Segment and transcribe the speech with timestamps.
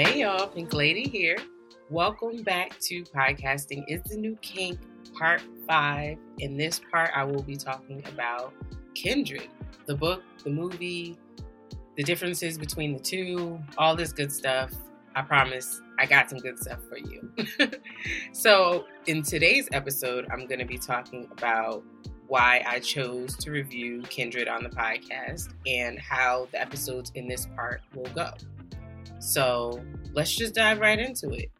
[0.00, 1.36] Hey y'all, Pink Lady here.
[1.90, 4.78] Welcome back to Podcasting is the New Kink,
[5.18, 6.16] Part 5.
[6.38, 8.54] In this part, I will be talking about
[8.94, 9.48] Kindred,
[9.86, 11.18] the book, the movie,
[11.96, 14.70] the differences between the two, all this good stuff.
[15.16, 17.32] I promise I got some good stuff for you.
[18.32, 21.82] so, in today's episode, I'm going to be talking about
[22.28, 27.46] why I chose to review Kindred on the podcast and how the episodes in this
[27.56, 28.30] part will go.
[29.20, 29.82] So,
[30.12, 31.50] let's just dive right into it.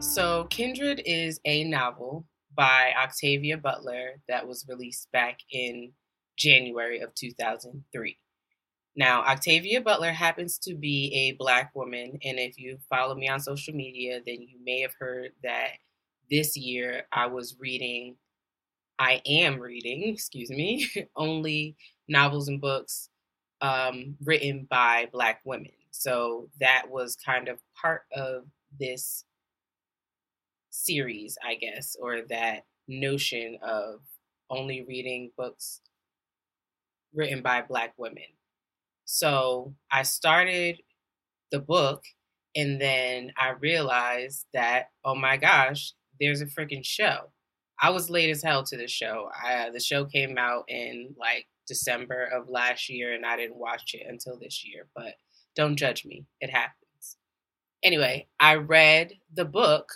[0.00, 5.92] So, Kindred is a novel by Octavia Butler that was released back in
[6.36, 8.18] January of 2003.
[8.96, 13.38] Now, Octavia Butler happens to be a black woman, and if you follow me on
[13.38, 15.74] social media, then you may have heard that
[16.30, 18.16] this year I was reading,
[18.98, 21.76] I am reading, excuse me, only
[22.08, 23.10] novels and books
[23.60, 25.72] um, written by black women.
[25.90, 28.44] So that was kind of part of
[28.78, 29.24] this
[30.70, 34.00] series, I guess, or that notion of
[34.50, 35.80] only reading books
[37.12, 38.24] written by Black women.
[39.04, 40.80] So I started
[41.50, 42.04] the book
[42.54, 47.30] and then I realized that, oh my gosh, there's a freaking show.
[47.80, 49.30] I was late as hell to the show.
[49.42, 53.56] I, uh, the show came out in like December of last year and I didn't
[53.56, 55.14] watch it until this year, but
[55.54, 56.26] don't judge me.
[56.40, 57.16] It happens.
[57.82, 59.92] Anyway, I read the book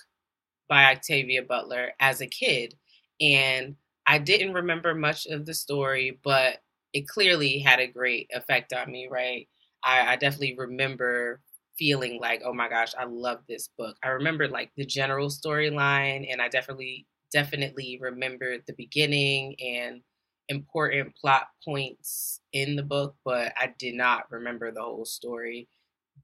[0.69, 2.75] by Octavia Butler as a kid.
[3.21, 3.77] And
[4.07, 8.91] I didn't remember much of the story, but it clearly had a great effect on
[8.91, 9.49] me, right?
[9.85, 11.41] I, I definitely remember
[11.79, 13.97] feeling like, oh my gosh, I love this book.
[14.05, 20.03] I remember like the general storyline, and I definitely, definitely remembered the beginning and
[20.49, 25.69] important plot points in the book, but I did not remember the whole story,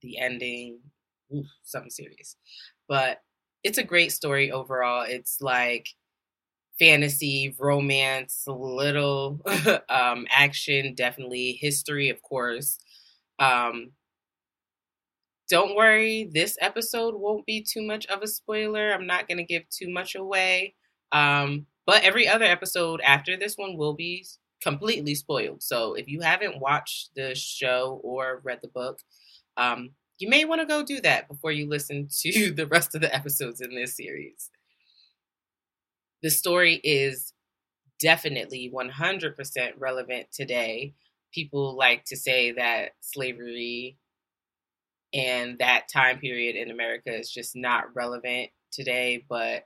[0.02, 0.80] the ending,
[1.34, 2.36] oof, something serious.
[2.88, 3.22] But
[3.64, 5.04] it's a great story overall.
[5.08, 5.88] It's like
[6.78, 9.40] fantasy, romance, a little
[9.88, 12.78] um, action, definitely history, of course.
[13.38, 13.92] Um,
[15.48, 18.92] don't worry, this episode won't be too much of a spoiler.
[18.92, 20.74] I'm not going to give too much away.
[21.12, 24.26] Um, but every other episode after this one will be
[24.62, 25.62] completely spoiled.
[25.62, 29.00] So if you haven't watched the show or read the book,
[29.56, 33.00] um, you may want to go do that before you listen to the rest of
[33.00, 34.50] the episodes in this series.
[36.22, 37.32] The story is
[38.00, 40.94] definitely 100% relevant today.
[41.32, 43.96] People like to say that slavery
[45.12, 49.64] and that time period in America is just not relevant today, but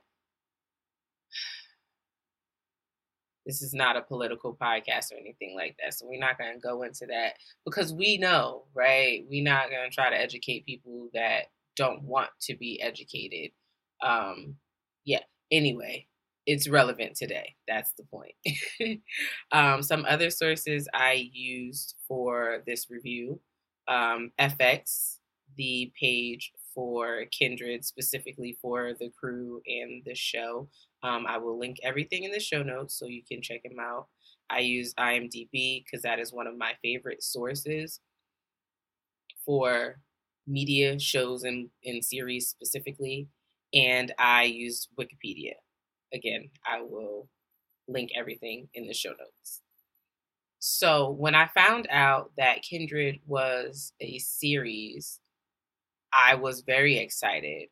[3.45, 5.93] this is not a political podcast or anything like that.
[5.93, 7.33] So we're not going to go into that
[7.65, 9.25] because we know, right?
[9.29, 13.51] We're not going to try to educate people that don't want to be educated.
[14.01, 14.55] Um,
[15.03, 15.19] yeah.
[15.51, 16.07] Anyway,
[16.45, 17.55] it's relevant today.
[17.67, 18.33] That's the point.
[19.51, 23.39] um, some other sources I used for this review
[23.87, 25.17] um, FX,
[25.55, 30.69] the page for Kindred, specifically for the crew and the show.
[31.03, 34.07] Um, I will link everything in the show notes so you can check them out.
[34.49, 37.99] I use IMDb because that is one of my favorite sources
[39.45, 39.99] for
[40.47, 43.27] media shows and, and series specifically.
[43.73, 45.53] And I use Wikipedia.
[46.13, 47.29] Again, I will
[47.87, 49.61] link everything in the show notes.
[50.59, 55.19] So when I found out that Kindred was a series,
[56.13, 57.69] I was very excited.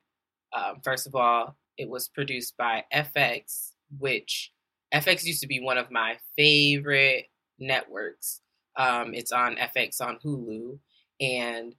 [0.53, 4.51] Um, first of all, it was produced by FX, which
[4.93, 7.25] FX used to be one of my favorite
[7.59, 8.41] networks.
[8.75, 10.79] Um, it's on FX on Hulu,
[11.19, 11.75] and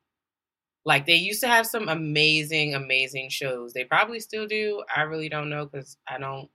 [0.85, 3.73] like they used to have some amazing, amazing shows.
[3.73, 4.83] They probably still do.
[4.95, 6.49] I really don't know because I don't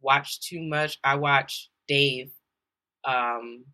[0.00, 0.98] watch too much.
[1.02, 2.30] I watch Dave,
[3.04, 3.64] um,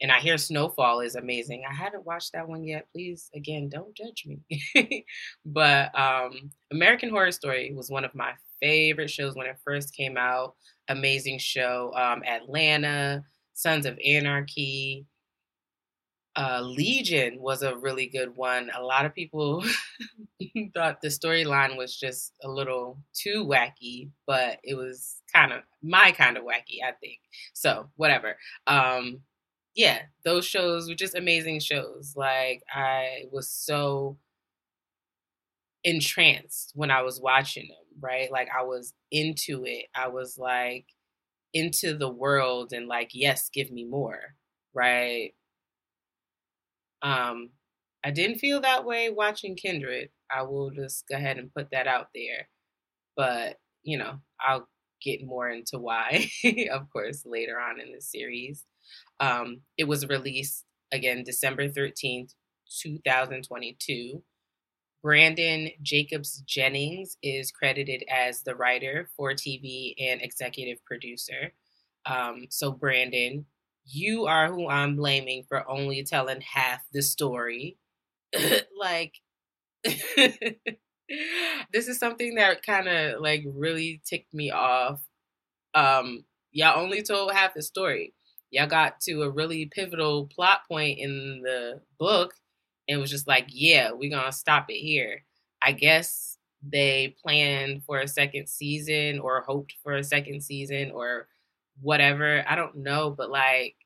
[0.00, 1.64] and I hear Snowfall is amazing.
[1.68, 2.86] I haven't watched that one yet.
[2.92, 5.04] Please, again, don't judge me.
[5.44, 10.16] but um, American Horror Story was one of my favorite shows when it first came
[10.16, 10.54] out.
[10.88, 11.92] Amazing show.
[11.94, 15.06] Um, Atlanta, Sons of Anarchy.
[16.36, 18.70] Uh, Legion was a really good one.
[18.78, 19.62] A lot of people
[20.74, 26.12] thought the storyline was just a little too wacky, but it was kind of my
[26.12, 27.18] kind of wacky, I think.
[27.52, 28.36] So, whatever.
[28.66, 29.20] Um,
[29.74, 32.14] yeah, those shows were just amazing shows.
[32.16, 34.18] Like I was so
[35.84, 38.30] entranced when I was watching them, right?
[38.30, 39.86] Like I was into it.
[39.94, 40.86] I was like
[41.54, 44.36] into the world and like, yes, give me more,
[44.74, 45.34] right?
[47.02, 47.50] Um,
[48.04, 50.10] I didn't feel that way watching Kindred.
[50.34, 52.48] I will just go ahead and put that out there.
[53.16, 54.68] But, you know, I'll
[55.02, 56.30] get more into why,
[56.72, 58.64] of course, later on in the series.
[59.20, 62.34] Um, it was released again December 13th,
[62.82, 64.22] 2022.
[65.02, 71.52] Brandon Jacobs Jennings is credited as the writer for TV and executive producer.
[72.04, 73.44] Um, so, Branden,
[73.86, 77.78] you are who I'm blaming for only telling half the story.
[78.78, 79.14] like,
[79.84, 85.00] this is something that kind of like really ticked me off.
[85.74, 88.14] Um, y'all only told half the story.
[88.50, 92.34] Y'all got to a really pivotal plot point in the book
[92.88, 95.24] and was just like, yeah, we're gonna stop it here.
[95.62, 101.28] I guess they planned for a second season or hoped for a second season or
[101.80, 102.44] whatever.
[102.48, 103.76] I don't know, but like,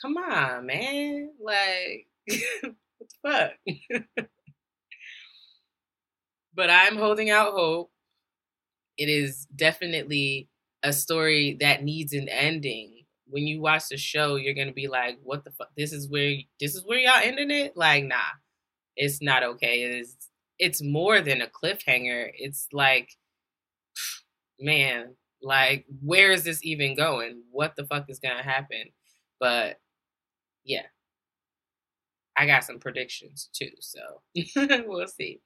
[0.00, 1.30] come on, man.
[1.40, 2.06] Like,
[2.60, 2.74] what
[3.22, 3.50] the
[4.10, 4.26] fuck?
[6.54, 7.90] but I'm holding out hope.
[8.96, 10.48] It is definitely
[10.82, 12.97] a story that needs an ending.
[13.30, 15.70] When you watch the show, you're gonna be like, "What the fuck?
[15.76, 18.16] This is where this is where y'all ending it?" Like, nah,
[18.96, 19.82] it's not okay.
[19.82, 20.28] It's
[20.58, 22.30] it's more than a cliffhanger.
[22.34, 23.10] It's like,
[24.60, 27.42] man, like where is this even going?
[27.50, 28.84] What the fuck is gonna happen?
[29.40, 29.78] But
[30.64, 30.86] yeah,
[32.36, 34.22] I got some predictions too, so
[34.86, 35.40] we'll see.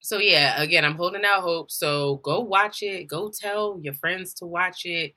[0.00, 1.70] So yeah, again, I'm holding out hope.
[1.70, 3.06] So go watch it.
[3.06, 5.14] Go tell your friends to watch it.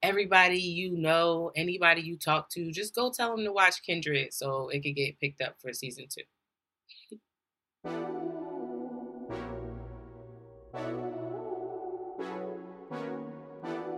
[0.00, 4.68] Everybody you know, anybody you talk to, just go tell them to watch Kindred so
[4.68, 6.22] it could get picked up for season two.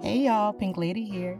[0.02, 1.38] Hey y'all, Pink Lady here.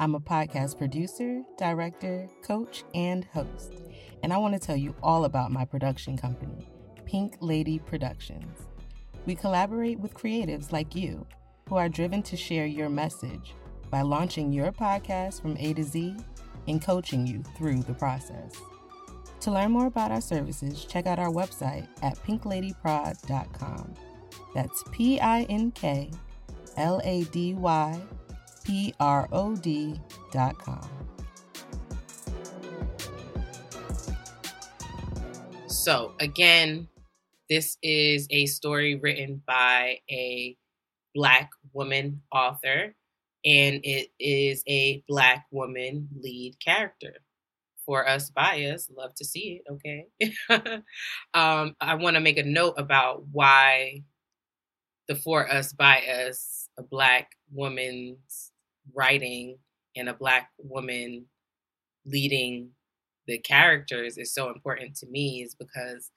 [0.00, 3.74] I'm a podcast producer, director, coach, and host.
[4.24, 6.68] And I want to tell you all about my production company.
[7.06, 8.58] Pink Lady Productions.
[9.24, 11.24] We collaborate with creatives like you
[11.68, 13.54] who are driven to share your message
[13.94, 16.16] by launching your podcast from A to Z
[16.66, 18.50] and coaching you through the process.
[19.42, 23.94] To learn more about our services, check out our website at pinkladyprod.com.
[24.52, 26.10] That's P I N K
[26.76, 28.00] L A D Y
[28.64, 30.90] P R O D.com.
[35.68, 36.88] So, again,
[37.48, 40.56] this is a story written by a
[41.14, 42.96] Black woman author,
[43.44, 47.14] and it is a Black woman lead character.
[47.84, 50.06] For us by Us, love to see it, okay?
[51.34, 54.04] um, I want to make a note about why
[55.06, 58.52] the For Us by Us, a Black woman's
[58.94, 59.58] writing
[59.96, 61.26] and a Black woman
[62.06, 62.70] leading
[63.26, 66.10] the characters is so important to me is because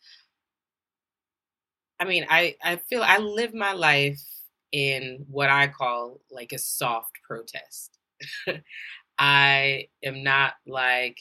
[2.00, 4.22] I mean, I, I feel I live my life
[4.72, 7.98] in what I call like a soft protest.
[9.20, 11.18] I am not like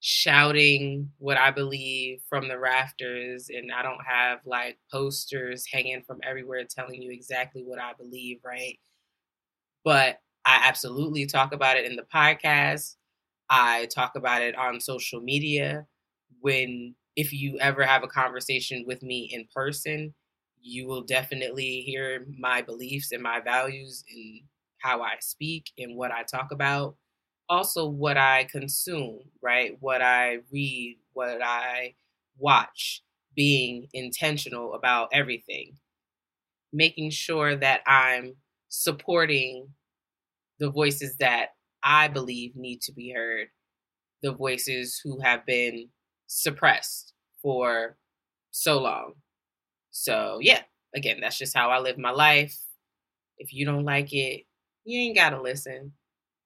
[0.00, 6.20] shouting what I believe from the rafters, and I don't have like posters hanging from
[6.22, 8.78] everywhere telling you exactly what I believe, right?
[9.84, 12.96] But I absolutely talk about it in the podcast.
[13.50, 15.86] I talk about it on social media.
[16.40, 20.14] When if you ever have a conversation with me in person,
[20.60, 24.40] you will definitely hear my beliefs and my values and
[24.78, 26.96] how I speak and what I talk about.
[27.48, 29.76] Also, what I consume, right?
[29.80, 31.94] What I read, what I
[32.38, 33.02] watch,
[33.34, 35.76] being intentional about everything,
[36.72, 38.34] making sure that I'm
[38.68, 39.68] supporting
[40.58, 41.50] the voices that
[41.82, 43.48] I believe need to be heard,
[44.22, 45.88] the voices who have been
[46.26, 47.96] suppressed for
[48.50, 49.14] so long.
[49.96, 50.60] So, yeah,
[50.94, 52.56] again, that's just how I live my life.
[53.38, 54.44] If you don't like it,
[54.84, 55.92] you ain't got to listen,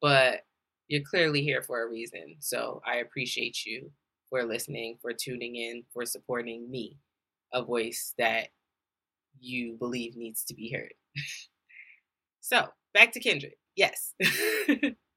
[0.00, 0.42] but
[0.86, 2.36] you're clearly here for a reason.
[2.38, 3.90] So, I appreciate you
[4.28, 6.96] for listening, for tuning in, for supporting me,
[7.52, 8.48] a voice that
[9.40, 10.94] you believe needs to be heard.
[12.40, 13.54] so, back to Kindred.
[13.74, 14.14] Yes.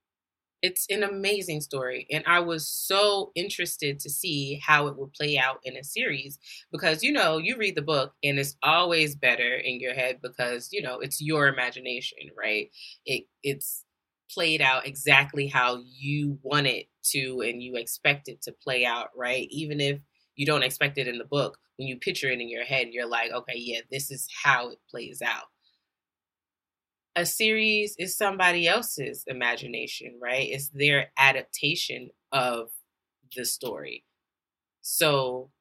[0.64, 5.38] it's an amazing story and i was so interested to see how it would play
[5.38, 6.40] out in a series
[6.72, 10.70] because you know you read the book and it's always better in your head because
[10.72, 12.72] you know it's your imagination right
[13.06, 13.86] it it's
[14.32, 19.10] played out exactly how you want it to and you expect it to play out
[19.16, 20.00] right even if
[20.36, 21.58] you don't expect it in the book.
[21.78, 24.80] When you picture it in your head, you're like, okay, yeah, this is how it
[24.90, 25.46] plays out.
[27.16, 30.50] A series is somebody else's imagination, right?
[30.50, 32.70] It's their adaptation of
[33.36, 34.04] the story.
[34.82, 35.52] So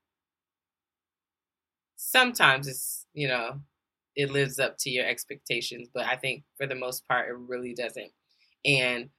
[1.97, 3.61] sometimes it's, you know,
[4.17, 7.75] it lives up to your expectations, but I think for the most part, it really
[7.75, 8.13] doesn't.
[8.65, 9.11] And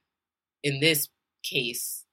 [0.62, 1.08] in this
[1.44, 2.04] case,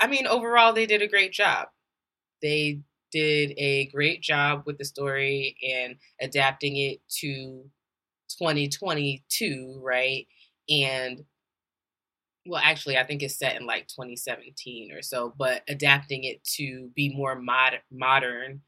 [0.00, 1.68] I mean, overall, they did a great job.
[2.42, 2.80] They
[3.12, 7.70] did a great job with the story and adapting it to
[8.28, 10.26] 2022, right?
[10.68, 11.24] And
[12.46, 16.90] well, actually, I think it's set in like 2017 or so, but adapting it to
[16.94, 18.62] be more mod- modern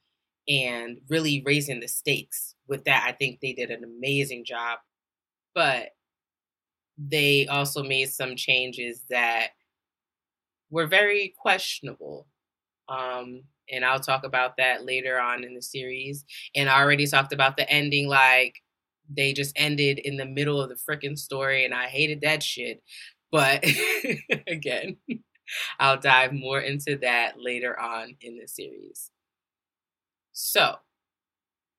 [0.48, 3.04] and really raising the stakes with that.
[3.06, 4.78] I think they did an amazing job.
[5.54, 5.90] But
[6.98, 9.48] they also made some changes that
[10.70, 12.26] were very questionable.
[12.88, 16.24] Um, and I'll talk about that later on in the series.
[16.54, 18.62] And I already talked about the ending, like
[19.14, 22.82] they just ended in the middle of the freaking story, and I hated that shit.
[23.32, 23.64] But
[24.48, 24.96] again,
[25.80, 29.10] I'll dive more into that later on in the series.
[30.32, 30.80] So,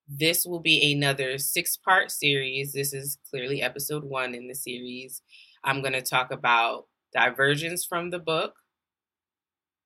[0.07, 2.73] this will be another six part series.
[2.73, 5.21] This is clearly episode one in the series.
[5.63, 8.55] I'm going to talk about diversions from the book,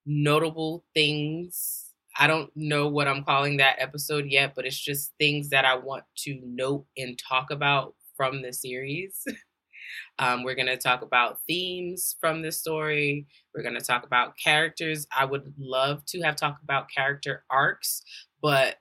[0.06, 1.85] notable things.
[2.17, 5.75] I don't know what I'm calling that episode yet, but it's just things that I
[5.75, 9.25] want to note and talk about from the series.
[10.19, 13.27] Um, we're going to talk about themes from the story.
[13.53, 15.05] We're going to talk about characters.
[15.15, 18.01] I would love to have talked about character arcs,
[18.41, 18.77] but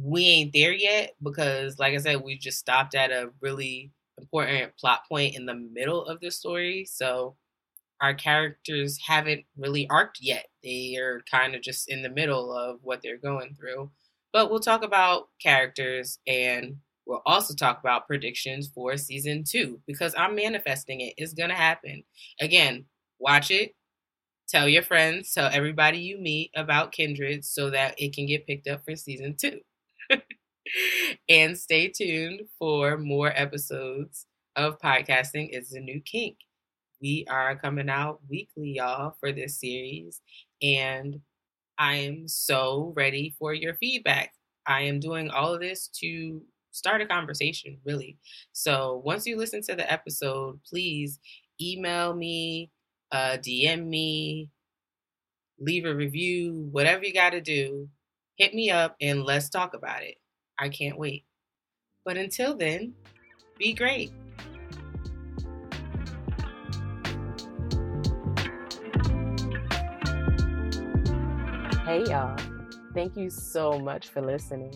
[0.00, 4.76] we ain't there yet because, like I said, we just stopped at a really important
[4.78, 6.86] plot point in the middle of the story.
[6.88, 7.36] So
[8.00, 10.46] our characters haven't really arced yet.
[10.62, 13.90] They are kind of just in the middle of what they're going through.
[14.32, 16.76] But we'll talk about characters and
[17.06, 21.14] we'll also talk about predictions for season two because I'm manifesting it.
[21.16, 22.04] It's going to happen.
[22.40, 22.84] Again,
[23.18, 23.74] watch it.
[24.48, 28.66] Tell your friends, tell everybody you meet about Kindred so that it can get picked
[28.66, 29.60] up for season two.
[31.28, 34.26] and stay tuned for more episodes
[34.56, 36.38] of Podcasting is the New Kink.
[37.00, 40.20] We are coming out weekly, y'all, for this series.
[40.62, 41.20] And
[41.78, 44.32] I am so ready for your feedback.
[44.66, 48.18] I am doing all of this to start a conversation, really.
[48.52, 51.18] So once you listen to the episode, please
[51.60, 52.70] email me,
[53.12, 54.50] uh, DM me,
[55.58, 57.88] leave a review, whatever you got to do
[58.38, 60.14] hit me up and let's talk about it.
[60.58, 61.26] I can't wait.
[62.04, 62.94] But until then,
[63.58, 64.12] be great.
[71.88, 72.36] Hey, y'all.
[72.92, 74.74] Thank you so much for listening.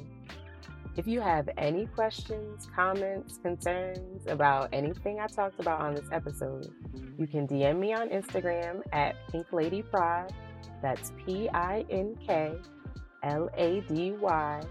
[0.97, 6.73] If you have any questions, comments, concerns about anything I talked about on this episode,
[7.19, 10.33] you can DM me on Instagram at Pink Lady Prod.
[10.81, 12.55] That's P I N K
[13.23, 14.63] L A D Y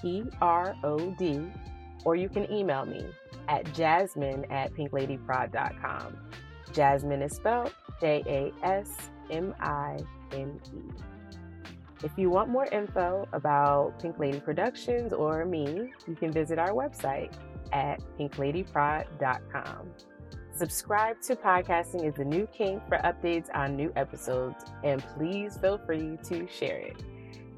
[0.00, 1.50] P R O D,
[2.04, 3.04] or you can email me
[3.48, 6.16] at jasmine at pinkladyprod.com.
[6.72, 9.98] Jasmine is spelled J A S M I
[10.30, 11.11] N E.
[12.02, 16.70] If you want more info about Pink Lady Productions or me, you can visit our
[16.70, 17.32] website
[17.72, 19.90] at pinkladyprod.com.
[20.54, 25.78] Subscribe to Podcasting is the New Kink for updates on new episodes, and please feel
[25.78, 27.02] free to share it.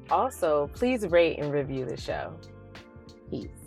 [0.09, 2.39] Also, please rate and review the show.
[3.29, 3.64] Peace.